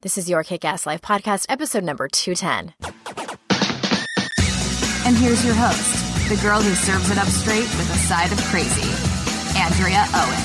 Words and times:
This 0.00 0.16
is 0.16 0.30
your 0.30 0.44
Kick 0.44 0.64
Ass 0.64 0.86
Life 0.86 1.02
podcast, 1.02 1.46
episode 1.48 1.82
number 1.82 2.06
210. 2.06 2.72
And 5.04 5.16
here's 5.16 5.44
your 5.44 5.54
host, 5.54 6.28
the 6.28 6.36
girl 6.40 6.62
who 6.62 6.72
serves 6.76 7.10
it 7.10 7.18
up 7.18 7.26
straight 7.26 7.62
with 7.62 7.90
a 7.90 7.98
side 7.98 8.30
of 8.30 8.38
crazy, 8.44 8.88
Andrea 9.58 10.06
Owen. 10.14 10.38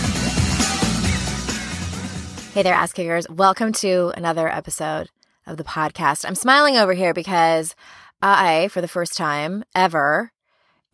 Hey 2.54 2.64
there, 2.64 2.74
ass 2.74 2.94
kickers. 2.94 3.30
Welcome 3.30 3.74
to 3.74 4.12
another 4.18 4.52
episode 4.52 5.12
of 5.46 5.58
the 5.58 5.64
podcast. 5.64 6.26
I'm 6.28 6.34
smiling 6.34 6.78
over 6.78 6.94
here 6.94 7.14
because 7.14 7.76
I, 8.24 8.70
for 8.70 8.82
the 8.82 8.88
first 8.88 9.16
time 9.16 9.64
ever, 9.76 10.32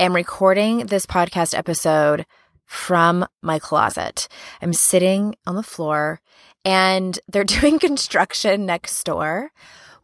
am 0.02 0.14
recording 0.14 0.88
this 0.88 1.06
podcast 1.06 1.58
episode 1.58 2.26
from 2.70 3.26
my 3.42 3.58
closet. 3.58 4.28
I'm 4.62 4.74
sitting 4.74 5.36
on 5.48 5.56
the 5.56 5.64
floor 5.64 6.22
and 6.64 7.20
they're 7.28 7.44
doing 7.60 7.80
construction 7.80 8.66
next 8.66 9.04
door, 9.04 9.52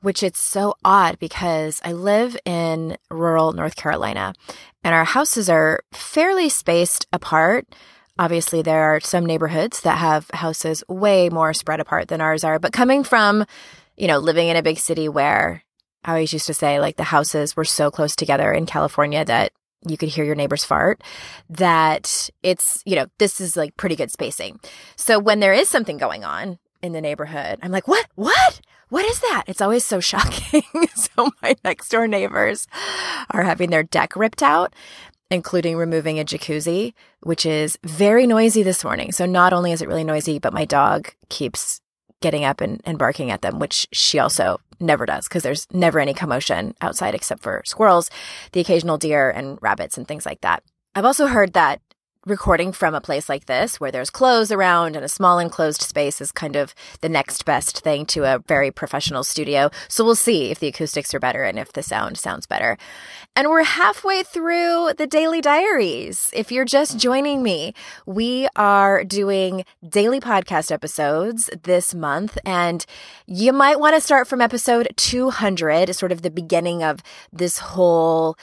which 0.02 0.23
it's 0.23 0.39
so 0.39 0.73
odd 0.83 1.20
because 1.20 1.79
I 1.86 1.93
live 1.93 2.36
in 2.43 2.97
rural 3.11 3.54
North 3.54 3.75
Carolina 3.75 4.33
and 4.83 4.96
our 4.96 5.06
houses 5.06 5.47
are 5.47 5.83
fairly 5.93 6.50
spaced 6.50 7.06
apart. 7.14 7.68
Obviously, 8.18 8.64
there 8.64 8.95
are 8.95 9.00
some 9.00 9.28
neighborhoods 9.28 9.82
that 9.82 10.00
have 10.00 10.28
houses 10.34 10.84
way 10.89 11.29
more 11.29 11.54
spread 11.54 11.79
apart 11.79 12.07
than 12.07 12.20
ours 12.20 12.43
are, 12.43 12.57
but 12.57 12.73
coming 12.73 13.04
from, 13.04 13.45
you 13.95 14.07
know, 14.07 14.18
living 14.18 14.47
in 14.47 14.57
a 14.57 14.64
big 14.64 14.79
city 14.79 15.07
where 15.07 15.64
I 16.04 16.14
always 16.14 16.34
used 16.34 16.47
to 16.47 16.54
say 16.56 16.79
like 16.79 16.95
the 16.95 17.04
houses 17.04 17.56
were 17.56 17.65
so 17.65 17.92
close 17.92 18.15
together 18.15 18.51
in 18.51 18.65
California 18.65 19.23
that 19.23 19.51
you 19.88 19.98
could 19.98 20.10
hear 20.10 20.25
your 20.25 20.36
neighbor's 20.36 20.64
fart 20.64 21.02
that 21.50 22.30
it's 22.43 22.82
you 22.86 22.96
know 22.96 23.07
this 23.18 23.39
is 23.39 23.56
like 23.57 23.76
pretty 23.78 23.96
good 23.96 24.12
spacing. 24.12 24.60
So 24.96 25.20
when 25.20 25.39
there 25.39 25.54
is 25.54 25.70
something 25.70 25.98
going 25.98 26.24
on 26.24 26.60
in 26.82 26.92
the 26.92 27.02
neighborhood 27.02 27.57
i'm 27.64 27.71
like 27.71 27.88
what? 27.88 28.06
What? 28.16 28.62
What 28.90 29.06
is 29.06 29.20
that? 29.21 29.46
It's 29.48 29.62
always 29.62 29.84
so 29.84 30.00
shocking. 30.12 30.64
So 30.96 31.32
my 31.42 31.56
next 31.64 31.90
door 31.90 32.08
neighbors 32.08 32.68
are 33.32 33.44
having 33.44 33.70
their 33.70 33.84
deck 33.84 34.16
ripped 34.16 34.44
out 34.44 34.74
including 35.32 35.76
removing 35.76 36.20
a 36.20 36.26
jacuzzi 36.26 36.94
which 37.22 37.46
is 37.46 37.78
very 37.84 38.28
noisy 38.28 38.64
this 38.64 38.84
morning. 38.84 39.12
So 39.12 39.26
not 39.26 39.54
only 39.54 39.72
is 39.72 39.81
it 39.81 39.88
really 39.88 40.04
noisy 40.04 40.40
but 40.40 40.54
my 40.54 40.66
dog 40.66 41.09
keeps 41.30 41.81
getting 42.26 42.44
up 42.44 42.59
and, 42.59 42.81
and 42.86 42.98
barking 42.98 43.30
at 43.30 43.44
them 43.44 43.59
which 43.59 43.86
she 43.94 44.18
also 44.18 44.59
never 44.80 45.06
does 45.06 45.28
because 45.28 45.44
there's 45.44 45.68
never 45.72 46.00
any 46.00 46.12
commotion 46.12 46.73
outside 46.81 47.14
except 47.14 47.44
for 47.44 47.62
squirrels, 47.66 48.09
the 48.52 48.59
occasional 48.59 48.98
deer 48.98 49.30
and 49.30 49.59
rabbits 49.62 49.95
and 49.95 50.08
things 50.08 50.26
like 50.26 50.42
that. 50.42 50.64
I've 50.96 51.06
also 51.06 51.28
heard 51.28 51.53
that 51.53 51.81
recording 52.26 52.72
from 52.72 52.95
a 52.95 53.02
place 53.02 53.30
like 53.30 53.45
this 53.45 53.80
where 53.80 53.92
there's 53.92 54.09
clothes 54.09 54.52
around 54.52 54.95
and 54.95 55.06
a 55.06 55.09
small 55.09 55.38
enclosed 55.38 55.84
space 55.84 56.20
is 56.20 56.31
kind 56.31 56.56
of 56.56 56.73
the 57.02 57.09
next 57.09 57.45
best 57.45 57.81
thing 57.81 58.04
to 58.04 58.23
a 58.23 58.40
very 58.48 58.72
professional 58.72 59.23
studio. 59.23 59.70
So 59.88 60.04
we'll 60.04 60.16
see 60.16 60.50
if 60.50 60.59
the 60.59 60.68
acoustics 60.68 61.14
are 61.14 61.20
better 61.20 61.44
and 61.44 61.59
if 61.59 61.73
the 61.73 61.84
sound 61.84 62.18
sounds 62.18 62.48
better. 62.48 62.78
And 63.36 63.50
we're 63.50 63.64
halfway 63.64 64.23
through 64.23 64.94
the 64.98 65.06
daily 65.06 65.40
diaries. 65.40 66.31
If 66.34 66.52
you're 66.52 66.66
just 66.66 66.98
joining 66.98 67.44
me, 67.44 67.76
we 68.08 68.48
are 68.56 69.03
doing 69.03 69.64
daily 69.88 70.20
podcast 70.20 70.72
episodes 70.72 71.50
this 71.62 71.94
month 71.94 72.40
and 72.44 72.88
you 73.28 73.53
might 73.53 73.80
want 73.80 73.94
to 73.94 74.02
start 74.02 74.28
from 74.28 74.42
episode 74.42 74.88
200, 74.96 75.96
sort 75.96 76.12
of 76.12 76.23
the 76.23 76.31
beginning 76.31 76.84
of 76.84 77.02
this 77.31 77.59
whole 77.59 78.36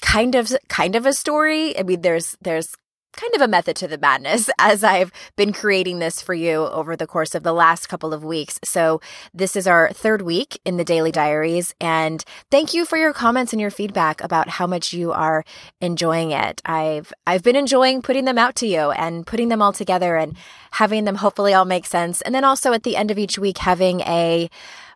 kind 0.00 0.34
of 0.34 0.50
kind 0.68 0.96
of 0.96 1.04
a 1.04 1.12
story. 1.12 1.78
I 1.78 1.82
mean, 1.82 2.00
there's 2.00 2.36
there's 2.40 2.74
kind 3.18 3.34
of 3.34 3.40
a 3.40 3.48
method 3.48 3.74
to 3.74 3.88
the 3.88 3.98
madness 3.98 4.48
as 4.58 4.84
I've 4.84 5.10
been 5.36 5.52
creating 5.52 5.98
this 5.98 6.22
for 6.22 6.34
you 6.34 6.66
over 6.66 6.94
the 6.94 7.06
course 7.06 7.34
of 7.34 7.42
the 7.42 7.52
last 7.52 7.88
couple 7.88 8.14
of 8.14 8.24
weeks. 8.24 8.60
So 8.64 9.00
this 9.34 9.56
is 9.56 9.66
our 9.66 9.90
third 9.90 10.22
week 10.22 10.60
in 10.64 10.76
the 10.76 10.84
daily 10.84 11.10
diaries 11.10 11.74
and 11.80 12.24
thank 12.50 12.74
you 12.74 12.84
for 12.84 12.96
your 12.96 13.12
comments 13.12 13.52
and 13.52 13.60
your 13.60 13.70
feedback 13.70 14.22
about 14.22 14.48
how 14.48 14.66
much 14.66 14.92
you 14.92 15.10
are 15.12 15.44
enjoying 15.80 16.30
it. 16.30 16.62
I've 16.64 17.12
I've 17.26 17.42
been 17.42 17.56
enjoying 17.56 18.02
putting 18.02 18.24
them 18.24 18.38
out 18.38 18.54
to 18.56 18.66
you 18.66 18.92
and 18.92 19.26
putting 19.26 19.48
them 19.48 19.62
all 19.62 19.72
together 19.72 20.16
and 20.16 20.36
having 20.72 21.04
them 21.04 21.16
hopefully 21.16 21.54
all 21.54 21.64
make 21.64 21.86
sense. 21.86 22.22
And 22.22 22.34
then 22.34 22.44
also 22.44 22.72
at 22.72 22.84
the 22.84 22.96
end 22.96 23.10
of 23.10 23.18
each 23.18 23.38
week 23.38 23.58
having 23.58 24.00
a 24.02 24.48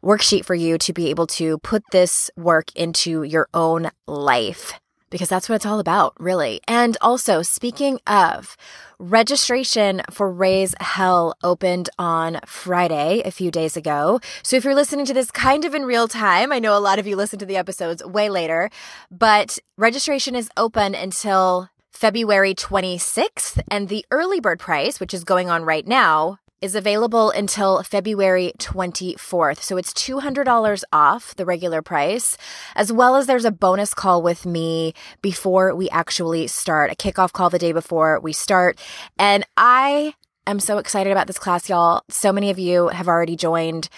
worksheet 0.04 0.44
for 0.44 0.54
you 0.54 0.78
to 0.78 0.92
be 0.92 1.10
able 1.10 1.26
to 1.26 1.58
put 1.58 1.82
this 1.90 2.30
work 2.36 2.66
into 2.76 3.24
your 3.24 3.48
own 3.52 3.90
life 4.06 4.74
because 5.12 5.28
that's 5.28 5.48
what 5.48 5.56
it's 5.56 5.66
all 5.66 5.78
about, 5.78 6.14
really. 6.18 6.60
And 6.66 6.96
also, 7.00 7.42
speaking 7.42 8.00
of, 8.08 8.56
registration 8.98 10.02
for 10.10 10.30
Raise 10.30 10.74
Hell 10.80 11.34
opened 11.44 11.90
on 11.98 12.40
Friday 12.46 13.22
a 13.24 13.30
few 13.30 13.50
days 13.50 13.76
ago. 13.76 14.20
So 14.42 14.56
if 14.56 14.64
you're 14.64 14.74
listening 14.74 15.06
to 15.06 15.14
this 15.14 15.30
kind 15.30 15.64
of 15.64 15.74
in 15.74 15.84
real 15.84 16.08
time, 16.08 16.50
I 16.50 16.58
know 16.58 16.76
a 16.76 16.80
lot 16.80 16.98
of 16.98 17.06
you 17.06 17.14
listen 17.14 17.38
to 17.40 17.46
the 17.46 17.56
episodes 17.56 18.04
way 18.04 18.28
later, 18.28 18.70
but 19.10 19.58
registration 19.76 20.34
is 20.34 20.50
open 20.56 20.94
until 20.94 21.68
February 21.90 22.54
26th, 22.54 23.62
and 23.70 23.88
the 23.88 24.04
early 24.10 24.40
bird 24.40 24.58
price, 24.58 24.98
which 24.98 25.14
is 25.14 25.22
going 25.22 25.48
on 25.48 25.62
right 25.62 25.86
now, 25.86 26.38
is 26.62 26.74
available 26.74 27.30
until 27.30 27.82
February 27.82 28.52
24th. 28.58 29.60
So 29.60 29.76
it's 29.76 29.92
$200 29.92 30.84
off 30.92 31.34
the 31.34 31.44
regular 31.44 31.82
price, 31.82 32.38
as 32.76 32.92
well 32.92 33.16
as 33.16 33.26
there's 33.26 33.44
a 33.44 33.50
bonus 33.50 33.92
call 33.92 34.22
with 34.22 34.46
me 34.46 34.94
before 35.20 35.74
we 35.74 35.90
actually 35.90 36.46
start, 36.46 36.90
a 36.92 36.94
kickoff 36.94 37.32
call 37.32 37.50
the 37.50 37.58
day 37.58 37.72
before 37.72 38.20
we 38.20 38.32
start. 38.32 38.78
And 39.18 39.44
I 39.56 40.14
am 40.46 40.60
so 40.60 40.78
excited 40.78 41.10
about 41.10 41.26
this 41.26 41.38
class, 41.38 41.68
y'all. 41.68 42.02
So 42.08 42.32
many 42.32 42.48
of 42.48 42.58
you 42.58 42.88
have 42.88 43.08
already 43.08 43.36
joined. 43.36 43.88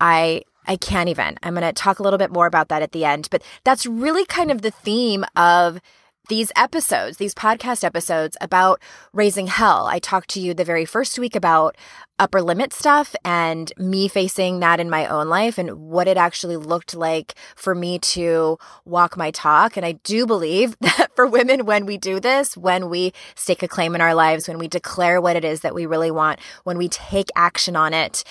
I 0.00 0.42
I 0.68 0.76
can't 0.76 1.08
even. 1.08 1.38
I'm 1.42 1.54
going 1.54 1.66
to 1.66 1.72
talk 1.72 1.98
a 1.98 2.02
little 2.02 2.18
bit 2.18 2.30
more 2.30 2.46
about 2.46 2.68
that 2.68 2.82
at 2.82 2.92
the 2.92 3.06
end, 3.06 3.28
but 3.30 3.42
that's 3.64 3.86
really 3.86 4.26
kind 4.26 4.50
of 4.50 4.60
the 4.60 4.70
theme 4.70 5.24
of 5.34 5.80
these 6.28 6.52
episodes, 6.56 7.16
these 7.16 7.34
podcast 7.34 7.82
episodes 7.82 8.36
about 8.40 8.80
raising 9.12 9.46
hell. 9.46 9.86
I 9.86 9.98
talked 9.98 10.30
to 10.30 10.40
you 10.40 10.54
the 10.54 10.64
very 10.64 10.84
first 10.84 11.18
week 11.18 11.34
about 11.34 11.76
upper 12.18 12.42
limit 12.42 12.72
stuff 12.72 13.14
and 13.24 13.72
me 13.78 14.08
facing 14.08 14.60
that 14.60 14.80
in 14.80 14.90
my 14.90 15.06
own 15.06 15.28
life 15.28 15.56
and 15.56 15.70
what 15.78 16.08
it 16.08 16.16
actually 16.16 16.56
looked 16.56 16.94
like 16.94 17.34
for 17.56 17.74
me 17.74 17.98
to 17.98 18.58
walk 18.84 19.16
my 19.16 19.30
talk. 19.30 19.76
And 19.76 19.86
I 19.86 19.92
do 19.92 20.26
believe 20.26 20.76
that 20.80 21.14
for 21.14 21.26
women, 21.26 21.64
when 21.64 21.86
we 21.86 21.96
do 21.96 22.20
this, 22.20 22.56
when 22.56 22.88
we 22.88 23.12
stake 23.34 23.62
a 23.62 23.68
claim 23.68 23.94
in 23.94 24.00
our 24.00 24.14
lives, 24.14 24.48
when 24.48 24.58
we 24.58 24.68
declare 24.68 25.20
what 25.20 25.36
it 25.36 25.44
is 25.44 25.60
that 25.60 25.74
we 25.74 25.86
really 25.86 26.10
want, 26.10 26.40
when 26.64 26.76
we 26.78 26.88
take 26.88 27.28
action 27.36 27.76
on 27.76 27.94
it, 27.94 28.24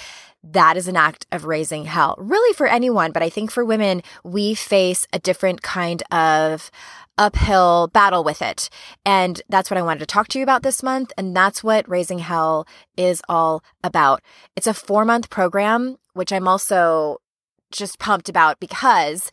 that 0.52 0.78
is 0.78 0.88
an 0.88 0.96
act 0.96 1.26
of 1.32 1.46
raising 1.46 1.86
hell. 1.86 2.16
Really 2.18 2.54
for 2.54 2.68
anyone, 2.68 3.12
but 3.12 3.24
I 3.24 3.30
think 3.30 3.52
for 3.52 3.66
women, 3.66 4.02
we 4.24 4.54
face 4.54 5.08
a 5.14 5.20
different 5.20 5.62
kind 5.62 6.04
of 6.12 6.72
uphill 7.18 7.88
battle 7.94 8.24
with 8.24 8.42
it. 8.42 8.70
And 9.06 9.42
that's 9.50 9.72
what 9.72 9.78
I 9.78 9.82
wanted 9.82 10.00
to 10.02 10.06
talk 10.06 10.28
to 10.30 10.40
you 10.40 10.44
about 10.44 10.64
this 10.64 10.84
month. 10.84 11.12
And 11.18 11.36
that's 11.36 11.64
what 11.64 11.90
Raising 11.90 12.20
Hell 12.20 12.68
is 12.96 13.22
all 13.28 13.64
about. 13.84 14.22
It's 14.56 14.68
a 14.68 14.74
four 14.74 15.04
month 15.04 15.30
program, 15.30 15.98
which 16.14 16.32
I'm 16.32 16.48
also 16.48 17.18
just 17.72 18.00
pumped 18.00 18.30
about 18.30 18.60
because 18.60 19.32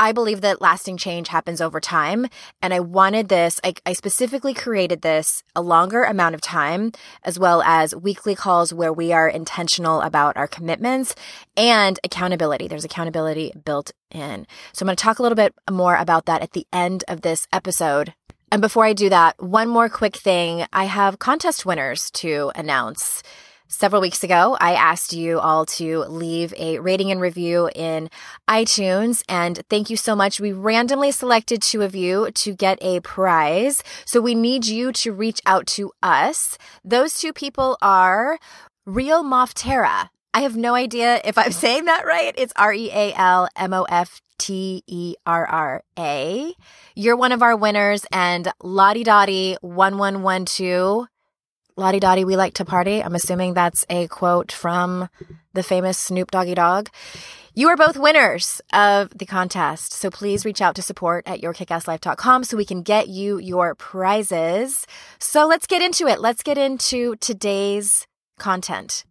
I 0.00 0.12
believe 0.12 0.40
that 0.40 0.62
lasting 0.62 0.96
change 0.96 1.28
happens 1.28 1.60
over 1.60 1.78
time. 1.78 2.26
And 2.62 2.72
I 2.72 2.80
wanted 2.80 3.28
this, 3.28 3.60
I, 3.62 3.74
I, 3.84 3.92
specifically 3.92 4.54
created 4.54 5.02
this 5.02 5.42
a 5.54 5.60
longer 5.60 6.04
amount 6.04 6.34
of 6.34 6.40
time, 6.40 6.92
as 7.22 7.38
well 7.38 7.60
as 7.60 7.94
weekly 7.94 8.34
calls 8.34 8.72
where 8.72 8.94
we 8.94 9.12
are 9.12 9.28
intentional 9.28 10.00
about 10.00 10.38
our 10.38 10.48
commitments 10.48 11.14
and 11.54 12.00
accountability. 12.02 12.66
There's 12.66 12.86
accountability 12.86 13.52
built 13.62 13.92
in. 14.10 14.46
So 14.72 14.84
I'm 14.84 14.86
going 14.86 14.96
to 14.96 15.04
talk 15.04 15.18
a 15.18 15.22
little 15.22 15.36
bit 15.36 15.54
more 15.70 15.96
about 15.96 16.24
that 16.24 16.40
at 16.40 16.52
the 16.52 16.66
end 16.72 17.04
of 17.06 17.20
this 17.20 17.46
episode. 17.52 18.14
And 18.50 18.62
before 18.62 18.86
I 18.86 18.94
do 18.94 19.10
that, 19.10 19.40
one 19.42 19.68
more 19.68 19.90
quick 19.90 20.16
thing. 20.16 20.64
I 20.72 20.84
have 20.84 21.18
contest 21.18 21.66
winners 21.66 22.10
to 22.12 22.52
announce. 22.54 23.22
Several 23.72 24.02
weeks 24.02 24.24
ago, 24.24 24.56
I 24.60 24.74
asked 24.74 25.12
you 25.12 25.38
all 25.38 25.64
to 25.78 26.00
leave 26.00 26.52
a 26.58 26.80
rating 26.80 27.12
and 27.12 27.20
review 27.20 27.70
in 27.72 28.10
iTunes. 28.48 29.22
And 29.28 29.62
thank 29.70 29.88
you 29.88 29.96
so 29.96 30.16
much. 30.16 30.40
We 30.40 30.50
randomly 30.50 31.12
selected 31.12 31.62
two 31.62 31.82
of 31.82 31.94
you 31.94 32.32
to 32.32 32.52
get 32.52 32.78
a 32.82 32.98
prize. 32.98 33.84
So 34.04 34.20
we 34.20 34.34
need 34.34 34.66
you 34.66 34.90
to 34.94 35.12
reach 35.12 35.40
out 35.46 35.68
to 35.68 35.92
us. 36.02 36.58
Those 36.84 37.20
two 37.20 37.32
people 37.32 37.78
are 37.80 38.40
Real 38.86 39.22
Moftera. 39.22 40.08
I 40.34 40.40
have 40.40 40.56
no 40.56 40.74
idea 40.74 41.20
if 41.24 41.38
I'm 41.38 41.52
saying 41.52 41.84
that 41.84 42.04
right. 42.04 42.34
It's 42.36 42.52
R 42.56 42.72
E 42.72 42.90
A 42.92 43.12
L 43.14 43.48
M 43.54 43.72
O 43.72 43.84
F 43.84 44.20
T 44.36 44.82
E 44.88 45.14
R 45.24 45.46
R 45.46 45.84
A. 45.96 46.52
You're 46.96 47.16
one 47.16 47.30
of 47.30 47.40
our 47.40 47.56
winners, 47.56 48.04
and 48.10 48.52
Lottie 48.64 49.04
Dottie 49.04 49.56
1112 49.60 51.06
Lottie 51.80 51.98
Dottie, 51.98 52.26
we 52.26 52.36
like 52.36 52.52
to 52.54 52.66
party. 52.66 53.02
I'm 53.02 53.14
assuming 53.14 53.54
that's 53.54 53.86
a 53.88 54.06
quote 54.08 54.52
from 54.52 55.08
the 55.54 55.62
famous 55.62 55.96
Snoop 55.96 56.30
Doggy 56.30 56.54
Dogg. 56.54 56.88
You 57.54 57.68
are 57.68 57.76
both 57.76 57.96
winners 57.96 58.60
of 58.70 59.16
the 59.16 59.24
contest. 59.24 59.94
So 59.94 60.10
please 60.10 60.44
reach 60.44 60.60
out 60.60 60.74
to 60.76 60.82
support 60.82 61.26
at 61.26 61.40
yourkickasslife.com 61.40 62.44
so 62.44 62.58
we 62.58 62.66
can 62.66 62.82
get 62.82 63.08
you 63.08 63.38
your 63.38 63.74
prizes. 63.74 64.86
So 65.18 65.46
let's 65.46 65.66
get 65.66 65.80
into 65.80 66.06
it. 66.06 66.20
Let's 66.20 66.42
get 66.42 66.58
into 66.58 67.16
today's 67.16 68.06
content. 68.38 69.04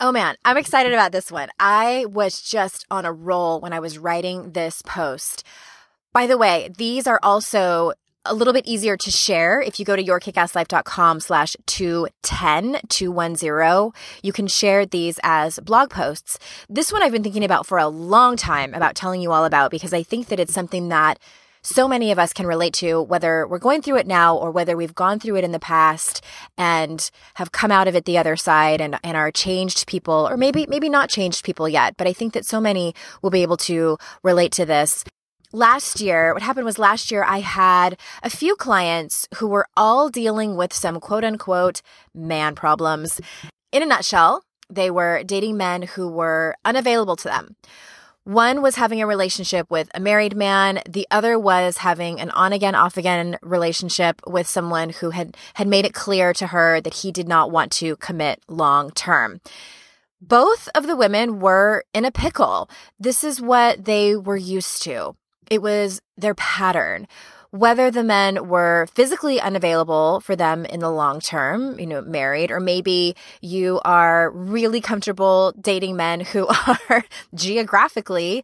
Oh 0.00 0.10
man, 0.10 0.36
I'm 0.42 0.56
excited 0.56 0.94
about 0.94 1.12
this 1.12 1.30
one. 1.30 1.50
I 1.60 2.06
was 2.08 2.40
just 2.40 2.86
on 2.90 3.04
a 3.04 3.12
roll 3.12 3.60
when 3.60 3.74
I 3.74 3.80
was 3.80 3.98
writing 3.98 4.52
this 4.52 4.80
post. 4.80 5.44
By 6.14 6.26
the 6.26 6.38
way, 6.38 6.70
these 6.76 7.06
are 7.06 7.20
also 7.22 7.92
a 8.24 8.34
little 8.34 8.52
bit 8.52 8.66
easier 8.66 8.96
to 8.96 9.10
share 9.10 9.60
if 9.60 9.78
you 9.80 9.84
go 9.84 9.96
to 9.96 10.04
yourkickasslife.com 10.04 11.20
slash 11.20 11.56
210 11.66 12.80
210 12.88 13.90
you 14.22 14.32
can 14.32 14.46
share 14.46 14.86
these 14.86 15.18
as 15.22 15.58
blog 15.60 15.90
posts 15.90 16.38
this 16.68 16.92
one 16.92 17.02
i've 17.02 17.12
been 17.12 17.22
thinking 17.22 17.44
about 17.44 17.66
for 17.66 17.78
a 17.78 17.88
long 17.88 18.36
time 18.36 18.74
about 18.74 18.94
telling 18.94 19.20
you 19.20 19.32
all 19.32 19.44
about 19.44 19.70
because 19.70 19.92
i 19.92 20.02
think 20.02 20.28
that 20.28 20.38
it's 20.38 20.54
something 20.54 20.88
that 20.88 21.18
so 21.64 21.86
many 21.86 22.10
of 22.10 22.18
us 22.18 22.32
can 22.32 22.44
relate 22.44 22.74
to, 22.74 23.00
whether 23.02 23.46
we're 23.46 23.58
going 23.60 23.82
through 23.82 23.98
it 23.98 24.06
now 24.06 24.36
or 24.36 24.50
whether 24.50 24.76
we've 24.76 24.96
gone 24.96 25.20
through 25.20 25.36
it 25.36 25.44
in 25.44 25.52
the 25.52 25.60
past 25.60 26.20
and 26.58 27.08
have 27.34 27.52
come 27.52 27.70
out 27.70 27.86
of 27.86 27.94
it 27.94 28.04
the 28.04 28.18
other 28.18 28.34
side 28.34 28.80
and, 28.80 28.98
and 29.04 29.16
are 29.16 29.30
changed 29.30 29.86
people, 29.86 30.26
or 30.28 30.36
maybe, 30.36 30.66
maybe 30.68 30.88
not 30.88 31.08
changed 31.08 31.44
people 31.44 31.68
yet. 31.68 31.96
But 31.96 32.08
I 32.08 32.12
think 32.12 32.32
that 32.32 32.44
so 32.44 32.60
many 32.60 32.96
will 33.22 33.30
be 33.30 33.42
able 33.42 33.58
to 33.58 33.96
relate 34.24 34.50
to 34.52 34.66
this 34.66 35.04
last 35.52 36.00
year, 36.00 36.32
what 36.32 36.42
happened 36.42 36.64
was 36.64 36.78
last 36.78 37.10
year 37.10 37.24
I 37.24 37.40
had 37.40 37.98
a 38.22 38.30
few 38.30 38.56
clients 38.56 39.28
who 39.36 39.46
were 39.46 39.66
all 39.76 40.08
dealing 40.08 40.56
with 40.56 40.72
some 40.72 41.00
quote 41.00 41.24
unquote 41.24 41.82
man 42.14 42.54
problems. 42.54 43.20
In 43.70 43.82
a 43.82 43.86
nutshell, 43.86 44.44
they 44.68 44.90
were 44.90 45.22
dating 45.24 45.56
men 45.56 45.82
who 45.82 46.08
were 46.08 46.56
unavailable 46.64 47.16
to 47.16 47.28
them. 47.28 47.56
One 48.24 48.62
was 48.62 48.76
having 48.76 49.02
a 49.02 49.06
relationship 49.06 49.68
with 49.68 49.90
a 49.94 50.00
married 50.00 50.36
man. 50.36 50.80
The 50.88 51.08
other 51.10 51.36
was 51.38 51.78
having 51.78 52.20
an 52.20 52.30
on 52.30 52.52
again, 52.52 52.76
off 52.76 52.96
again 52.96 53.36
relationship 53.42 54.22
with 54.24 54.46
someone 54.46 54.90
who 54.90 55.10
had, 55.10 55.36
had 55.54 55.66
made 55.66 55.84
it 55.84 55.92
clear 55.92 56.32
to 56.34 56.48
her 56.48 56.80
that 56.80 56.94
he 56.94 57.10
did 57.10 57.26
not 57.26 57.50
want 57.50 57.72
to 57.72 57.96
commit 57.96 58.40
long 58.46 58.92
term. 58.92 59.40
Both 60.20 60.68
of 60.72 60.86
the 60.86 60.94
women 60.94 61.40
were 61.40 61.84
in 61.92 62.04
a 62.04 62.12
pickle. 62.12 62.70
This 62.96 63.24
is 63.24 63.40
what 63.40 63.86
they 63.86 64.14
were 64.14 64.36
used 64.36 64.84
to. 64.84 65.16
It 65.52 65.60
was 65.60 66.00
their 66.16 66.34
pattern 66.34 67.06
whether 67.52 67.90
the 67.90 68.02
men 68.02 68.48
were 68.48 68.88
physically 68.94 69.38
unavailable 69.38 70.20
for 70.20 70.34
them 70.34 70.64
in 70.64 70.80
the 70.80 70.90
long 70.90 71.20
term, 71.20 71.78
you 71.78 71.86
know, 71.86 72.00
married, 72.00 72.50
or 72.50 72.58
maybe 72.58 73.14
you 73.42 73.78
are 73.84 74.30
really 74.30 74.80
comfortable 74.80 75.52
dating 75.60 75.94
men 75.94 76.20
who 76.20 76.46
are 76.88 77.04
geographically 77.34 78.42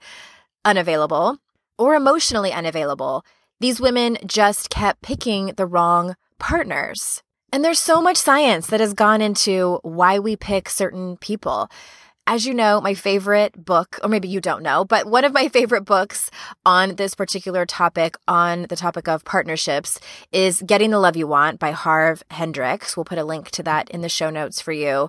unavailable 0.62 1.38
or 1.78 1.94
emotionally 1.94 2.52
unavailable. 2.52 3.24
These 3.60 3.80
women 3.80 4.18
just 4.26 4.68
kept 4.68 5.00
picking 5.00 5.54
the 5.56 5.66
wrong 5.66 6.14
partners. 6.38 7.22
And 7.50 7.64
there's 7.64 7.80
so 7.80 8.02
much 8.02 8.18
science 8.18 8.66
that 8.66 8.80
has 8.80 8.92
gone 8.92 9.22
into 9.22 9.80
why 9.82 10.18
we 10.18 10.36
pick 10.36 10.68
certain 10.68 11.16
people 11.16 11.70
as 12.28 12.44
you 12.44 12.52
know, 12.52 12.78
my 12.78 12.92
favorite 12.92 13.64
book, 13.64 13.98
or 14.02 14.08
maybe 14.10 14.28
you 14.28 14.38
don't 14.38 14.62
know, 14.62 14.84
but 14.84 15.06
one 15.06 15.24
of 15.24 15.32
my 15.32 15.48
favorite 15.48 15.86
books 15.86 16.30
on 16.66 16.96
this 16.96 17.14
particular 17.14 17.64
topic, 17.64 18.16
on 18.28 18.66
the 18.68 18.76
topic 18.76 19.08
of 19.08 19.24
partnerships, 19.24 19.98
is 20.30 20.62
Getting 20.66 20.90
the 20.90 20.98
Love 20.98 21.16
You 21.16 21.26
Want 21.26 21.58
by 21.58 21.70
Harv 21.70 22.22
Hendrix. 22.30 22.98
We'll 22.98 23.04
put 23.04 23.16
a 23.16 23.24
link 23.24 23.50
to 23.52 23.62
that 23.62 23.88
in 23.88 24.02
the 24.02 24.10
show 24.10 24.28
notes 24.28 24.60
for 24.60 24.72
you. 24.72 25.08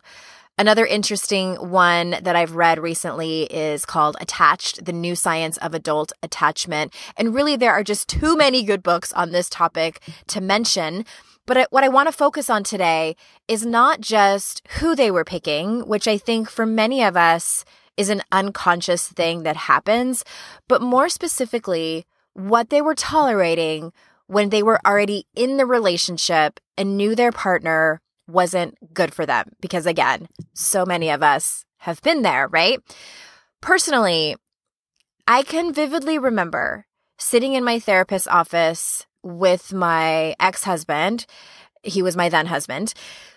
Another 0.60 0.86
interesting 0.86 1.56
one 1.56 2.18
that 2.22 2.36
I've 2.36 2.58
read 2.58 2.80
recently 2.80 3.44
is 3.44 3.86
called 3.86 4.18
Attached, 4.20 4.84
The 4.84 4.92
New 4.92 5.16
Science 5.16 5.56
of 5.60 5.74
Adult 5.74 6.12
Attachment. 6.22 6.94
And 7.16 7.34
really, 7.34 7.56
there 7.56 7.72
are 7.72 7.82
just 7.82 8.10
too 8.10 8.36
many 8.36 8.64
good 8.64 8.84
books 8.84 9.14
on 9.14 9.32
this 9.32 9.48
topic 9.48 10.02
to 10.28 10.42
mention. 10.42 11.06
But 11.46 11.72
what 11.72 11.86
I 11.86 11.88
want 11.88 12.10
to 12.10 12.12
focus 12.12 12.50
on 12.50 12.66
today 12.66 13.16
is 13.48 13.66
not 13.66 14.02
just 14.02 14.62
who 14.80 14.98
they 14.98 15.10
were 15.10 15.24
picking, 15.24 15.88
which 15.88 16.10
I 16.10 16.18
think 16.18 16.50
for 16.50 16.66
many 16.66 17.06
of 17.06 17.16
us 17.16 17.64
is 17.96 18.10
an 18.10 18.22
unconscious 18.30 19.08
thing 19.08 19.44
that 19.44 19.56
happens, 19.56 20.26
but 20.68 20.82
more 20.82 21.08
specifically, 21.08 22.06
what 22.34 22.70
they 22.70 22.82
were 22.82 22.96
tolerating 22.96 23.94
when 24.28 24.50
they 24.50 24.62
were 24.62 24.86
already 24.86 25.26
in 25.38 25.56
the 25.56 25.66
relationship 25.66 26.60
and 26.78 26.98
knew 26.98 27.16
their 27.16 27.32
partner 27.32 28.02
wasn't 28.30 28.78
good 28.94 29.14
for 29.14 29.26
them. 29.26 29.52
Because 29.62 29.86
again, 29.86 30.28
so 30.54 30.86
many 30.86 31.10
of 31.10 31.24
us 31.24 31.66
have 31.80 32.02
been 32.02 32.22
there, 32.22 32.48
right? 32.48 32.80
Personally, 33.62 34.36
I 35.28 35.44
can 35.44 35.74
vividly 35.74 36.18
remember 36.18 36.86
sitting 37.18 37.54
in 37.54 37.64
my 37.64 37.80
therapist's 37.80 38.28
office 38.28 39.06
with 39.22 39.74
my 39.74 40.36
ex 40.40 40.64
husband. 40.64 41.26
He 41.84 42.02
was 42.02 42.18
my 42.18 42.30
then 42.30 42.48
husband, 42.48 42.94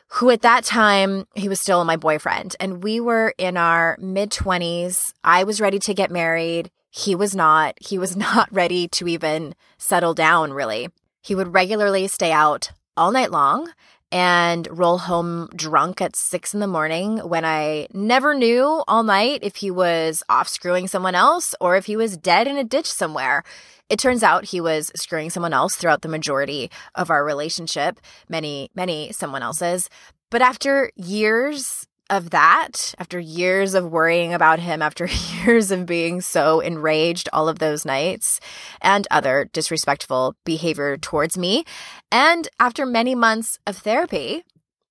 who 0.09 0.31
at 0.31 0.43
that 0.43 0.65
time, 0.65 1.27
he 1.35 1.49
was 1.49 1.61
still 1.61 1.85
my 1.85 1.97
boyfriend. 1.97 2.57
And 2.61 2.83
we 2.83 3.01
were 3.01 3.35
in 3.39 3.57
our 3.57 3.97
mid 4.01 4.31
20s. 4.31 5.13
I 5.25 5.45
was 5.45 5.61
ready 5.61 5.79
to 5.81 5.95
get 5.95 6.11
married. 6.11 6.71
He 6.91 7.15
was 7.15 7.35
not. 7.35 7.77
He 7.81 7.99
was 7.99 8.17
not 8.29 8.49
ready 8.53 8.89
to 8.89 9.09
even 9.09 9.55
settle 9.79 10.15
down, 10.15 10.53
really. 10.53 10.89
He 11.23 11.35
would 11.35 11.55
regularly 11.55 12.09
stay 12.09 12.33
out 12.33 12.73
all 12.97 13.13
night 13.13 13.31
long 13.31 13.71
and 14.13 14.69
roll 14.71 14.99
home 14.99 15.49
drunk 15.57 16.03
at 16.03 16.15
six 16.15 16.53
in 16.53 16.61
the 16.61 16.67
morning 16.67 17.17
when 17.19 17.47
I 17.47 17.89
never 17.95 18.35
knew 18.35 18.85
all 18.87 19.03
night 19.03 19.41
if 19.43 19.57
he 19.57 19.71
was 19.71 20.23
off 20.29 20.49
screwing 20.49 20.87
someone 20.87 21.15
else 21.15 21.55
or 21.63 21.77
if 21.77 21.87
he 21.87 21.97
was 21.97 22.19
dead 22.19 22.47
in 22.47 22.59
a 22.59 22.65
ditch 22.65 22.93
somewhere. 22.93 23.43
It 23.89 23.99
turns 23.99 24.23
out 24.23 24.45
he 24.45 24.61
was 24.61 24.93
screwing 24.95 25.31
someone 25.31 25.55
else 25.55 25.77
throughout 25.77 26.03
the 26.03 26.09
majority 26.09 26.71
of 26.95 27.11
our 27.11 27.25
relationship, 27.25 28.01
many, 28.29 28.71
many 28.75 29.13
someone 29.13 29.43
else's. 29.43 29.89
But 30.31 30.43
after 30.43 30.91
years 30.95 31.87
of 32.13 32.29
that, 32.29 32.95
after 32.99 33.19
years 33.19 33.73
of 33.73 33.91
worrying 33.91 34.35
about 34.35 34.61
him, 34.61 34.83
after 34.83 35.07
years 35.45 35.71
of 35.71 35.87
being 35.87 36.21
so 36.21 36.61
enraged 36.61 37.27
all 37.33 37.49
of 37.49 37.59
those 37.59 37.87
nights 37.87 38.39
and 38.83 39.09
other 39.11 39.49
disrespectful 39.55 40.37
behavior 40.45 40.99
towards 40.99 41.39
me, 41.39 41.65
and 42.13 42.49
after 42.61 42.85
many 42.85 43.15
months 43.15 43.59
of 43.67 43.79
therapy 43.79 44.45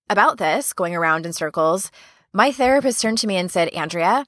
about 0.10 0.40
this, 0.40 0.74
going 0.74 0.96
around 0.96 1.28
in 1.28 1.32
circles, 1.32 1.92
my 2.34 2.52
therapist 2.52 3.00
turned 3.00 3.20
to 3.20 3.28
me 3.28 3.38
and 3.38 3.52
said, 3.52 3.70
Andrea, 3.70 4.26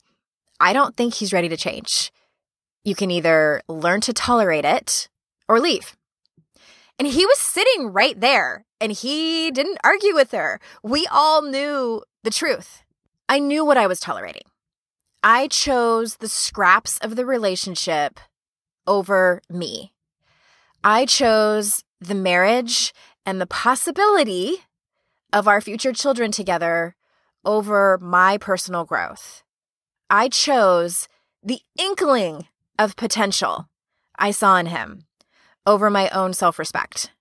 I 0.60 0.72
don't 0.72 0.96
think 0.96 1.16
he's 1.16 1.34
ready 1.34 1.50
to 1.50 1.58
change. 1.58 2.12
You 2.84 2.94
can 2.94 3.10
either 3.10 3.64
learn 3.68 4.02
to 4.02 4.14
tolerate 4.14 4.66
it 4.66 5.10
or 5.50 5.60
leave. 5.60 5.98
And 7.00 7.08
he 7.08 7.26
was 7.26 7.40
sitting 7.40 7.88
right 7.88 8.20
there 8.20 8.66
and 8.80 8.92
he 8.92 9.50
didn't 9.50 9.80
argue 9.84 10.14
with 10.14 10.32
her. 10.32 10.60
We 10.84 11.08
all 11.12 11.42
knew 11.42 12.04
the 12.24 12.30
truth. 12.30 12.83
I 13.30 13.40
knew 13.40 13.66
what 13.66 13.78
I 13.78 13.88
was 13.88 14.00
tolerating. 14.00 14.44
I 15.24 15.48
chose 15.48 16.18
the 16.18 16.28
scraps 16.28 16.98
of 17.00 17.16
the 17.16 17.26
relationship 17.26 18.20
over 18.86 19.42
me. 19.50 19.94
I 20.84 21.06
chose 21.06 21.84
the 22.02 22.16
marriage 22.16 22.94
and 23.26 23.40
the 23.40 23.48
possibility 23.48 24.58
of 25.32 25.48
our 25.48 25.62
future 25.62 25.94
children 25.94 26.32
together 26.32 26.96
over 27.46 27.98
my 28.02 28.38
personal 28.38 28.84
growth. 28.84 29.44
I 30.10 30.28
chose 30.28 31.08
the 31.42 31.62
inkling 31.80 32.48
of 32.78 32.96
potential 32.96 33.70
I 34.18 34.32
saw 34.32 34.58
in 34.58 34.68
him 34.68 35.06
over 35.66 35.90
my 35.90 36.10
own 36.10 36.34
self 36.34 36.60
respect. 36.60 37.12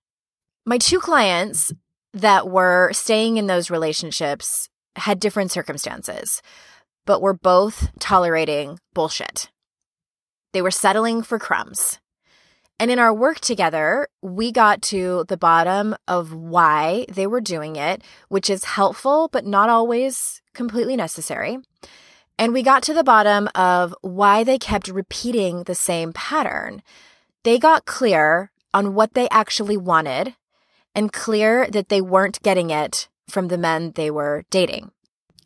My 0.65 0.77
two 0.77 0.99
clients 0.99 1.73
that 2.13 2.47
were 2.47 2.91
staying 2.93 3.37
in 3.37 3.47
those 3.47 3.71
relationships 3.71 4.69
had 4.95 5.19
different 5.19 5.51
circumstances, 5.51 6.41
but 7.05 7.21
were 7.21 7.33
both 7.33 7.89
tolerating 7.99 8.79
bullshit. 8.93 9.49
They 10.53 10.61
were 10.61 10.71
settling 10.71 11.23
for 11.23 11.39
crumbs. 11.39 11.99
And 12.79 12.91
in 12.91 12.99
our 12.99 13.13
work 13.13 13.39
together, 13.39 14.07
we 14.21 14.51
got 14.51 14.81
to 14.83 15.25
the 15.27 15.37
bottom 15.37 15.95
of 16.07 16.33
why 16.33 17.05
they 17.09 17.27
were 17.27 17.41
doing 17.41 17.75
it, 17.75 18.03
which 18.29 18.49
is 18.49 18.63
helpful, 18.65 19.29
but 19.31 19.45
not 19.45 19.69
always 19.69 20.41
completely 20.53 20.95
necessary. 20.95 21.57
And 22.37 22.51
we 22.51 22.63
got 22.63 22.83
to 22.83 22.93
the 22.93 23.03
bottom 23.03 23.47
of 23.53 23.95
why 24.01 24.43
they 24.43 24.57
kept 24.57 24.87
repeating 24.87 25.63
the 25.63 25.75
same 25.75 26.13
pattern. 26.13 26.81
They 27.43 27.59
got 27.59 27.85
clear 27.85 28.51
on 28.73 28.95
what 28.95 29.13
they 29.13 29.29
actually 29.29 29.77
wanted 29.77 30.35
and 30.95 31.13
clear 31.13 31.67
that 31.69 31.89
they 31.89 32.01
weren't 32.01 32.41
getting 32.41 32.69
it 32.69 33.07
from 33.29 33.47
the 33.47 33.57
men 33.57 33.91
they 33.95 34.11
were 34.11 34.43
dating. 34.49 34.91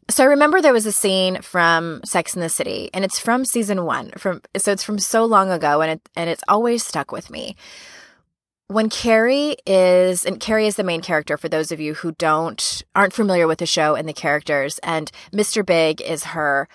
So 0.09 0.23
I 0.23 0.27
remember 0.27 0.61
there 0.61 0.73
was 0.73 0.85
a 0.85 0.91
scene 0.91 1.41
from 1.41 2.01
Sex 2.05 2.33
in 2.33 2.41
the 2.41 2.49
City 2.49 2.89
and 2.93 3.03
it's 3.03 3.19
from 3.19 3.43
season 3.43 3.83
1 3.83 4.11
from 4.17 4.41
so 4.55 4.71
it's 4.71 4.83
from 4.83 4.99
so 4.99 5.25
long 5.25 5.51
ago 5.51 5.81
and 5.81 5.91
it 5.91 6.09
and 6.15 6.29
it's 6.29 6.43
always 6.47 6.83
stuck 6.83 7.11
with 7.11 7.29
me. 7.29 7.55
When 8.67 8.89
Carrie 8.89 9.57
is 9.65 10.25
and 10.25 10.39
Carrie 10.39 10.67
is 10.67 10.75
the 10.75 10.83
main 10.83 11.01
character 11.01 11.37
for 11.37 11.49
those 11.49 11.71
of 11.71 11.81
you 11.81 11.93
who 11.93 12.13
don't 12.13 12.83
aren't 12.95 13.13
familiar 13.13 13.47
with 13.47 13.59
the 13.59 13.65
show 13.65 13.95
and 13.95 14.07
the 14.07 14.13
characters 14.13 14.79
and 14.79 15.11
Mr. 15.33 15.65
Big 15.65 16.01
is 16.01 16.23
her 16.23 16.69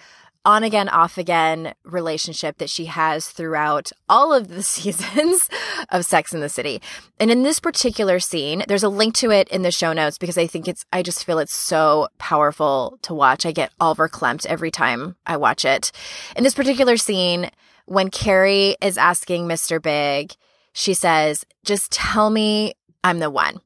on 0.44 0.64
again, 0.64 0.88
off 0.88 1.18
again 1.18 1.74
relationship 1.84 2.58
that 2.58 2.70
she 2.70 2.86
has 2.86 3.28
throughout 3.28 3.92
all 4.08 4.32
of 4.32 4.48
the 4.48 4.62
seasons 4.62 5.48
of 5.90 6.04
Sex 6.04 6.32
in 6.32 6.40
the 6.40 6.48
City. 6.48 6.80
And 7.18 7.30
in 7.30 7.42
this 7.42 7.60
particular 7.60 8.20
scene, 8.20 8.64
there's 8.68 8.82
a 8.82 8.88
link 8.88 9.14
to 9.16 9.30
it 9.30 9.48
in 9.48 9.62
the 9.62 9.70
show 9.70 9.92
notes 9.92 10.18
because 10.18 10.38
I 10.38 10.46
think 10.46 10.68
it's, 10.68 10.84
I 10.92 11.02
just 11.02 11.24
feel 11.24 11.38
it's 11.38 11.54
so 11.54 12.08
powerful 12.18 12.98
to 13.02 13.14
watch. 13.14 13.46
I 13.46 13.52
get 13.52 13.72
all 13.80 13.94
verklempt 13.94 14.46
every 14.46 14.70
time 14.70 15.16
I 15.26 15.36
watch 15.36 15.64
it. 15.64 15.92
In 16.36 16.44
this 16.44 16.54
particular 16.54 16.96
scene, 16.96 17.50
when 17.86 18.10
Carrie 18.10 18.76
is 18.80 18.98
asking 18.98 19.46
Mr. 19.46 19.80
Big, 19.80 20.34
she 20.72 20.94
says, 20.94 21.44
just 21.64 21.92
tell 21.92 22.30
me 22.30 22.74
I'm 23.04 23.18
the 23.18 23.30
one. 23.30 23.60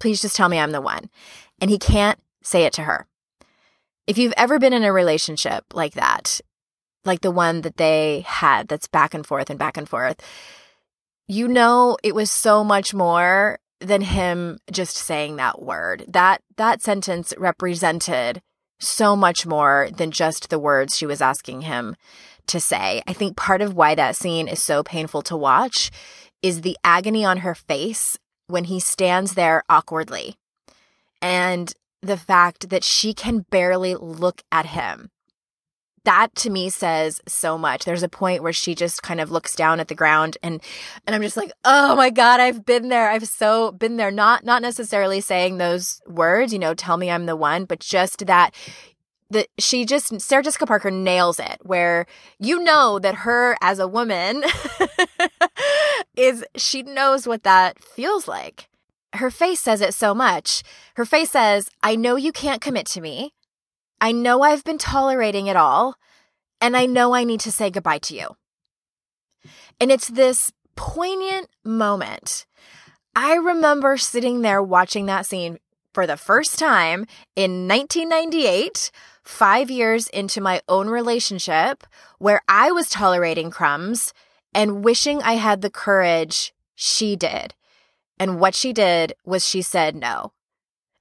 Please 0.00 0.20
just 0.20 0.36
tell 0.36 0.48
me 0.48 0.58
I'm 0.58 0.72
the 0.72 0.80
one. 0.80 1.08
And 1.60 1.70
he 1.70 1.78
can't 1.78 2.18
say 2.42 2.64
it 2.64 2.72
to 2.74 2.82
her. 2.82 3.06
If 4.06 4.18
you've 4.18 4.34
ever 4.36 4.58
been 4.58 4.72
in 4.72 4.84
a 4.84 4.92
relationship 4.92 5.64
like 5.72 5.94
that, 5.94 6.40
like 7.04 7.20
the 7.20 7.30
one 7.30 7.62
that 7.62 7.76
they 7.76 8.24
had 8.26 8.68
that's 8.68 8.88
back 8.88 9.14
and 9.14 9.26
forth 9.26 9.50
and 9.50 9.58
back 9.58 9.76
and 9.76 9.88
forth, 9.88 10.20
you 11.26 11.48
know 11.48 11.96
it 12.02 12.14
was 12.14 12.30
so 12.30 12.62
much 12.62 12.92
more 12.92 13.58
than 13.80 14.02
him 14.02 14.58
just 14.70 14.96
saying 14.96 15.36
that 15.36 15.62
word. 15.62 16.04
That 16.08 16.42
that 16.56 16.82
sentence 16.82 17.32
represented 17.38 18.42
so 18.80 19.16
much 19.16 19.46
more 19.46 19.88
than 19.96 20.10
just 20.10 20.50
the 20.50 20.58
words 20.58 20.96
she 20.96 21.06
was 21.06 21.20
asking 21.20 21.62
him 21.62 21.96
to 22.48 22.60
say. 22.60 23.02
I 23.06 23.12
think 23.12 23.36
part 23.36 23.62
of 23.62 23.74
why 23.74 23.94
that 23.94 24.16
scene 24.16 24.48
is 24.48 24.62
so 24.62 24.82
painful 24.82 25.22
to 25.22 25.36
watch 25.36 25.90
is 26.42 26.60
the 26.60 26.76
agony 26.84 27.24
on 27.24 27.38
her 27.38 27.54
face 27.54 28.18
when 28.46 28.64
he 28.64 28.80
stands 28.80 29.34
there 29.34 29.62
awkwardly. 29.68 30.36
And 31.22 31.72
the 32.06 32.16
fact 32.16 32.70
that 32.70 32.84
she 32.84 33.14
can 33.14 33.40
barely 33.50 33.94
look 33.94 34.42
at 34.52 34.66
him. 34.66 35.10
That 36.04 36.34
to 36.36 36.50
me 36.50 36.68
says 36.68 37.22
so 37.26 37.56
much. 37.56 37.84
There's 37.84 38.02
a 38.02 38.10
point 38.10 38.42
where 38.42 38.52
she 38.52 38.74
just 38.74 39.02
kind 39.02 39.22
of 39.22 39.30
looks 39.30 39.56
down 39.56 39.80
at 39.80 39.88
the 39.88 39.94
ground 39.94 40.36
and 40.42 40.62
and 41.06 41.16
I'm 41.16 41.22
just 41.22 41.36
like, 41.36 41.50
"Oh 41.64 41.96
my 41.96 42.10
god, 42.10 42.40
I've 42.40 42.66
been 42.66 42.90
there. 42.90 43.08
I've 43.08 43.26
so 43.26 43.72
been 43.72 43.96
there." 43.96 44.10
Not 44.10 44.44
not 44.44 44.60
necessarily 44.60 45.22
saying 45.22 45.56
those 45.56 46.02
words, 46.06 46.52
you 46.52 46.58
know, 46.58 46.74
tell 46.74 46.98
me 46.98 47.10
I'm 47.10 47.24
the 47.24 47.36
one, 47.36 47.64
but 47.64 47.80
just 47.80 48.26
that 48.26 48.54
that 49.30 49.48
she 49.58 49.86
just 49.86 50.20
Sarah 50.20 50.42
Jessica 50.42 50.66
Parker 50.66 50.90
nails 50.90 51.40
it 51.40 51.58
where 51.62 52.04
you 52.38 52.62
know 52.62 52.98
that 52.98 53.14
her 53.16 53.56
as 53.62 53.78
a 53.78 53.88
woman 53.88 54.44
is 56.16 56.44
she 56.56 56.82
knows 56.82 57.26
what 57.26 57.44
that 57.44 57.82
feels 57.82 58.28
like 58.28 58.68
her 59.16 59.30
face 59.30 59.60
says 59.60 59.80
it 59.80 59.94
so 59.94 60.14
much. 60.14 60.62
Her 60.96 61.04
face 61.04 61.30
says, 61.30 61.68
I 61.82 61.96
know 61.96 62.16
you 62.16 62.32
can't 62.32 62.60
commit 62.60 62.86
to 62.88 63.00
me. 63.00 63.32
I 64.00 64.12
know 64.12 64.42
I've 64.42 64.64
been 64.64 64.78
tolerating 64.78 65.46
it 65.46 65.56
all. 65.56 65.96
And 66.60 66.76
I 66.76 66.86
know 66.86 67.14
I 67.14 67.24
need 67.24 67.40
to 67.40 67.52
say 67.52 67.70
goodbye 67.70 67.98
to 67.98 68.14
you. 68.14 68.36
And 69.80 69.90
it's 69.90 70.08
this 70.08 70.50
poignant 70.76 71.48
moment. 71.64 72.46
I 73.14 73.34
remember 73.34 73.96
sitting 73.96 74.42
there 74.42 74.62
watching 74.62 75.06
that 75.06 75.26
scene 75.26 75.58
for 75.92 76.06
the 76.06 76.16
first 76.16 76.58
time 76.58 77.06
in 77.36 77.68
1998, 77.68 78.90
five 79.22 79.70
years 79.70 80.08
into 80.08 80.40
my 80.40 80.60
own 80.68 80.88
relationship, 80.88 81.84
where 82.18 82.42
I 82.48 82.72
was 82.72 82.88
tolerating 82.88 83.50
crumbs 83.50 84.12
and 84.52 84.84
wishing 84.84 85.22
I 85.22 85.34
had 85.34 85.62
the 85.62 85.70
courage 85.70 86.52
she 86.74 87.14
did 87.14 87.54
and 88.18 88.40
what 88.40 88.54
she 88.54 88.72
did 88.72 89.14
was 89.24 89.46
she 89.46 89.62
said 89.62 89.96
no. 89.96 90.32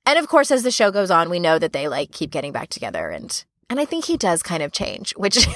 And 0.06 0.20
of 0.20 0.28
course, 0.28 0.52
as 0.52 0.64
the 0.64 0.72
show 0.72 0.92
goes 0.92 1.12
on, 1.12 1.30
we 1.30 1.40
know 1.40 1.60
that 1.60 1.74
they 1.74 1.88
like 1.88 2.12
keep 2.12 2.32
getting 2.32 2.52
back 2.52 2.70
together 2.70 3.10
and 3.10 3.44
and 3.70 3.80
I 3.80 3.86
think 3.86 4.06
he 4.06 4.18
does 4.18 4.44
kind 4.44 4.62
of 4.62 4.72
change, 4.72 5.14
which 5.14 5.48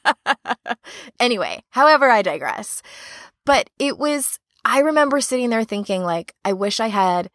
anyway, 1.20 1.62
however, 1.70 2.10
I 2.10 2.22
digress. 2.22 2.82
But 3.44 3.70
it 3.78 3.98
was, 3.98 4.40
I 4.64 4.80
remember 4.80 5.20
sitting 5.20 5.50
there 5.50 5.62
thinking, 5.62 6.02
like, 6.02 6.34
I 6.44 6.52
wish 6.52 6.80
I 6.80 6.88
had 6.88 7.30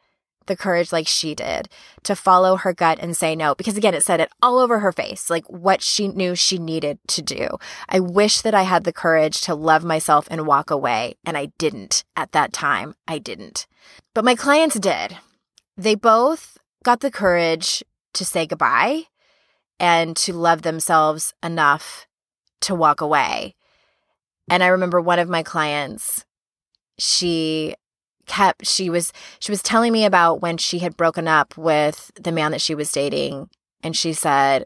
the 0.52 0.58
courage 0.58 0.92
like 0.92 1.08
she 1.08 1.34
did 1.34 1.70
to 2.04 2.16
follow 2.16 2.58
her 2.58 2.74
gut 2.74 3.00
and 3.00 3.16
say 3.16 3.36
no. 3.36 3.56
Because 3.56 3.78
again, 3.78 3.94
it 3.94 4.04
said 4.04 4.20
it 4.20 4.30
all 4.42 4.60
over 4.60 4.80
her 4.80 4.92
face, 4.92 5.30
like 5.30 5.50
what 5.50 5.82
she 5.82 6.10
knew 6.10 6.36
she 6.36 6.58
needed 6.58 7.00
to 7.08 7.22
do. 7.22 7.58
I 7.88 8.02
wish 8.02 8.42
that 8.42 8.54
I 8.54 8.64
had 8.64 8.84
the 8.84 8.92
courage 8.92 9.40
to 9.42 9.56
love 9.56 9.86
myself 9.86 10.28
and 10.30 10.46
walk 10.46 10.70
away. 10.70 11.16
And 11.26 11.38
I 11.38 11.48
didn't 11.58 12.04
at 12.18 12.34
that 12.34 12.52
time. 12.52 12.96
I 13.08 13.18
didn't. 13.18 13.66
But 14.14 14.26
my 14.26 14.36
clients 14.36 14.78
did. 14.78 15.18
They 15.78 15.96
both 15.96 16.58
got 16.84 17.00
the 17.00 17.12
courage 17.12 17.82
to 18.14 18.26
say 18.26 18.46
goodbye 18.46 19.04
and 19.80 20.18
to 20.18 20.34
love 20.34 20.64
themselves 20.64 21.34
enough 21.42 22.08
to 22.62 22.76
walk 22.76 23.00
away. 23.00 23.56
And 24.50 24.62
I 24.62 24.68
remember 24.68 25.00
one 25.00 25.20
of 25.20 25.30
my 25.30 25.44
clients, 25.44 26.26
she 27.00 27.76
kept 28.32 28.66
she 28.66 28.90
was 28.90 29.12
she 29.40 29.52
was 29.52 29.62
telling 29.62 29.92
me 29.92 30.06
about 30.06 30.42
when 30.42 30.58
she 30.58 30.80
had 30.80 30.96
broken 30.96 31.28
up 31.28 31.58
with 31.58 32.12
the 32.16 32.32
man 32.32 32.52
that 32.52 32.62
she 32.62 32.74
was 32.74 32.90
dating 32.90 33.50
and 33.84 33.94
she 33.94 34.14
said 34.14 34.66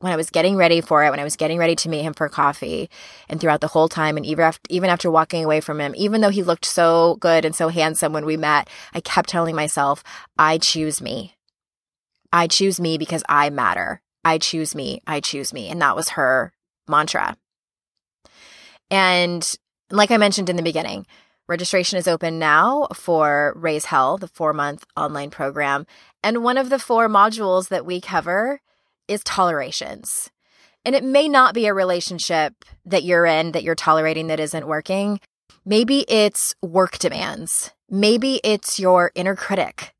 when 0.00 0.12
I 0.12 0.16
was 0.16 0.28
getting 0.28 0.56
ready 0.56 0.82
for 0.82 1.02
it, 1.02 1.10
when 1.10 1.20
I 1.20 1.24
was 1.24 1.36
getting 1.36 1.58
ready 1.58 1.74
to 1.76 1.88
meet 1.88 2.02
him 2.02 2.12
for 2.12 2.28
coffee, 2.28 2.90
and 3.30 3.40
throughout 3.40 3.62
the 3.62 3.68
whole 3.68 3.88
time, 3.88 4.18
and 4.18 4.26
even 4.26 4.44
after, 4.44 4.60
even 4.68 4.90
after 4.90 5.10
walking 5.10 5.42
away 5.42 5.62
from 5.62 5.80
him, 5.80 5.94
even 5.96 6.20
though 6.20 6.28
he 6.28 6.42
looked 6.42 6.66
so 6.66 7.16
good 7.18 7.46
and 7.46 7.56
so 7.56 7.68
handsome 7.68 8.12
when 8.12 8.26
we 8.26 8.36
met, 8.36 8.68
I 8.92 9.00
kept 9.00 9.30
telling 9.30 9.56
myself, 9.56 10.04
I 10.36 10.58
choose 10.58 11.00
me. 11.00 11.34
I 12.30 12.46
choose 12.46 12.78
me 12.78 12.98
because 12.98 13.24
I 13.26 13.48
matter. 13.48 14.02
I 14.22 14.36
choose 14.36 14.74
me. 14.74 15.00
I 15.06 15.20
choose 15.20 15.54
me. 15.54 15.70
And 15.70 15.80
that 15.80 15.96
was 15.96 16.10
her 16.10 16.52
mantra. 16.86 17.38
And 18.90 19.50
like 19.90 20.10
I 20.10 20.18
mentioned 20.18 20.50
in 20.50 20.56
the 20.56 20.62
beginning, 20.62 21.06
Registration 21.48 21.96
is 21.96 22.08
open 22.08 22.40
now 22.40 22.88
for 22.92 23.52
Raise 23.54 23.84
Hell, 23.84 24.18
the 24.18 24.26
four 24.26 24.52
month 24.52 24.84
online 24.96 25.30
program. 25.30 25.86
And 26.22 26.42
one 26.42 26.58
of 26.58 26.70
the 26.70 26.78
four 26.78 27.08
modules 27.08 27.68
that 27.68 27.86
we 27.86 28.00
cover 28.00 28.60
is 29.06 29.22
tolerations. 29.22 30.28
And 30.84 30.96
it 30.96 31.04
may 31.04 31.28
not 31.28 31.54
be 31.54 31.66
a 31.66 31.74
relationship 31.74 32.64
that 32.84 33.04
you're 33.04 33.26
in 33.26 33.52
that 33.52 33.62
you're 33.62 33.76
tolerating 33.76 34.26
that 34.26 34.40
isn't 34.40 34.66
working. 34.66 35.20
Maybe 35.64 36.04
it's 36.08 36.52
work 36.62 36.98
demands. 36.98 37.70
Maybe 37.88 38.40
it's 38.42 38.80
your 38.80 39.12
inner 39.14 39.36
critic. 39.36 39.94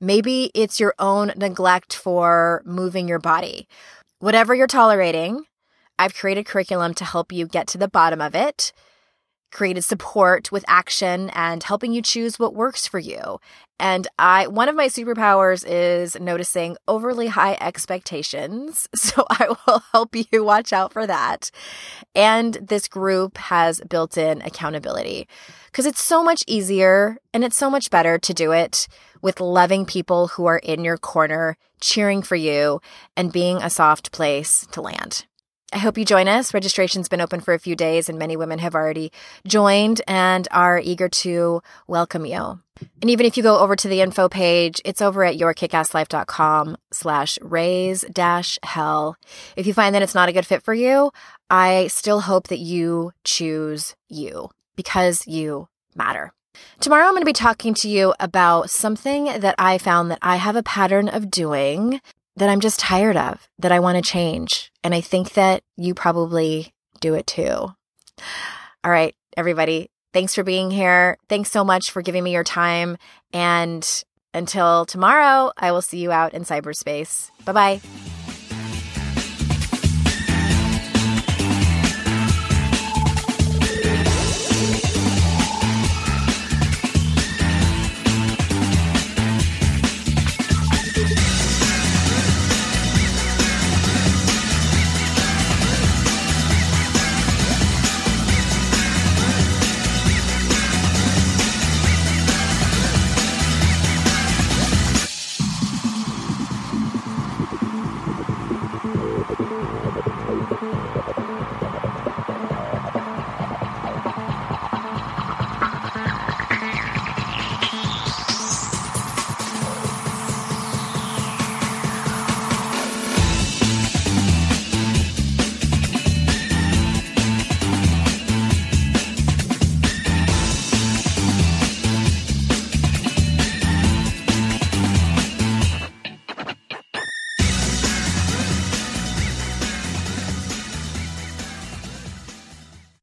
Maybe 0.00 0.50
it's 0.52 0.80
your 0.80 0.94
own 0.98 1.32
neglect 1.36 1.94
for 1.94 2.62
moving 2.64 3.06
your 3.06 3.18
body. 3.20 3.68
Whatever 4.18 4.52
you're 4.52 4.66
tolerating, 4.66 5.44
I've 5.96 6.14
created 6.14 6.46
curriculum 6.46 6.94
to 6.94 7.04
help 7.04 7.32
you 7.32 7.46
get 7.46 7.68
to 7.68 7.78
the 7.78 7.88
bottom 7.88 8.20
of 8.20 8.34
it 8.34 8.72
created 9.50 9.82
support 9.82 10.52
with 10.52 10.64
action 10.68 11.30
and 11.30 11.62
helping 11.62 11.92
you 11.92 12.02
choose 12.02 12.38
what 12.38 12.54
works 12.54 12.86
for 12.86 12.98
you. 12.98 13.38
And 13.80 14.08
I 14.18 14.48
one 14.48 14.68
of 14.68 14.74
my 14.74 14.88
superpowers 14.88 15.64
is 15.66 16.18
noticing 16.20 16.76
overly 16.86 17.28
high 17.28 17.56
expectations. 17.60 18.88
So 18.98 19.24
I 19.30 19.48
will 19.66 19.82
help 19.92 20.14
you 20.14 20.44
watch 20.44 20.72
out 20.72 20.92
for 20.92 21.06
that. 21.06 21.50
And 22.14 22.54
this 22.54 22.88
group 22.88 23.38
has 23.38 23.80
built-in 23.88 24.42
accountability 24.42 25.26
because 25.66 25.86
it's 25.86 26.02
so 26.02 26.22
much 26.22 26.44
easier 26.46 27.16
and 27.32 27.42
it's 27.42 27.56
so 27.56 27.70
much 27.70 27.90
better 27.90 28.18
to 28.18 28.34
do 28.34 28.52
it 28.52 28.86
with 29.22 29.40
loving 29.40 29.86
people 29.86 30.28
who 30.28 30.46
are 30.46 30.58
in 30.58 30.84
your 30.84 30.98
corner, 30.98 31.56
cheering 31.80 32.22
for 32.22 32.36
you 32.36 32.80
and 33.16 33.32
being 33.32 33.62
a 33.62 33.70
soft 33.70 34.12
place 34.12 34.66
to 34.72 34.82
land. 34.82 35.24
I 35.72 35.78
hope 35.78 35.98
you 35.98 36.04
join 36.06 36.28
us. 36.28 36.54
Registration's 36.54 37.08
been 37.08 37.20
open 37.20 37.40
for 37.40 37.52
a 37.52 37.58
few 37.58 37.76
days 37.76 38.08
and 38.08 38.18
many 38.18 38.36
women 38.36 38.58
have 38.58 38.74
already 38.74 39.12
joined 39.46 40.00
and 40.08 40.48
are 40.50 40.80
eager 40.82 41.08
to 41.08 41.62
welcome 41.86 42.24
you. 42.24 42.60
And 43.02 43.10
even 43.10 43.26
if 43.26 43.36
you 43.36 43.42
go 43.42 43.58
over 43.58 43.76
to 43.76 43.88
the 43.88 44.00
info 44.00 44.28
page, 44.30 44.80
it's 44.84 45.02
over 45.02 45.24
at 45.24 45.36
yourkickasslife.com 45.36 46.76
slash 46.90 47.38
raise 47.42 48.02
dash 48.10 48.58
hell. 48.62 49.16
If 49.56 49.66
you 49.66 49.74
find 49.74 49.94
that 49.94 50.02
it's 50.02 50.14
not 50.14 50.30
a 50.30 50.32
good 50.32 50.46
fit 50.46 50.62
for 50.62 50.72
you, 50.72 51.10
I 51.50 51.88
still 51.88 52.20
hope 52.20 52.48
that 52.48 52.60
you 52.60 53.12
choose 53.24 53.94
you 54.08 54.50
because 54.74 55.26
you 55.26 55.68
matter. 55.94 56.32
Tomorrow 56.80 57.04
I'm 57.04 57.12
going 57.12 57.22
to 57.22 57.26
be 57.26 57.32
talking 57.32 57.74
to 57.74 57.88
you 57.88 58.14
about 58.18 58.70
something 58.70 59.24
that 59.24 59.54
I 59.58 59.78
found 59.78 60.10
that 60.10 60.18
I 60.22 60.36
have 60.36 60.56
a 60.56 60.62
pattern 60.62 61.08
of 61.08 61.30
doing 61.30 62.00
that 62.38 62.48
I'm 62.48 62.60
just 62.60 62.80
tired 62.80 63.16
of, 63.16 63.48
that 63.58 63.72
I 63.72 63.80
want 63.80 64.02
to 64.02 64.10
change. 64.10 64.72
And 64.82 64.94
I 64.94 65.00
think 65.00 65.34
that 65.34 65.62
you 65.76 65.94
probably 65.94 66.72
do 67.00 67.14
it 67.14 67.26
too. 67.26 67.74
All 68.84 68.90
right, 68.90 69.14
everybody, 69.36 69.90
thanks 70.12 70.34
for 70.34 70.42
being 70.42 70.70
here. 70.70 71.16
Thanks 71.28 71.50
so 71.50 71.64
much 71.64 71.90
for 71.90 72.02
giving 72.02 72.24
me 72.24 72.32
your 72.32 72.44
time. 72.44 72.96
And 73.32 74.04
until 74.34 74.86
tomorrow, 74.86 75.52
I 75.56 75.72
will 75.72 75.82
see 75.82 75.98
you 75.98 76.12
out 76.12 76.34
in 76.34 76.44
cyberspace. 76.44 77.30
Bye 77.44 77.52
bye. 77.52 78.17